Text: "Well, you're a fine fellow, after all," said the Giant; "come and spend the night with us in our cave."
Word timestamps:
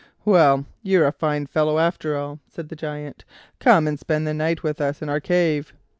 "Well, 0.25 0.65
you're 0.81 1.05
a 1.05 1.11
fine 1.11 1.45
fellow, 1.45 1.77
after 1.77 2.17
all," 2.17 2.39
said 2.49 2.69
the 2.69 2.75
Giant; 2.75 3.23
"come 3.59 3.85
and 3.87 3.99
spend 3.99 4.25
the 4.25 4.33
night 4.33 4.63
with 4.63 4.81
us 4.81 4.99
in 5.03 5.09
our 5.09 5.19
cave." 5.19 5.73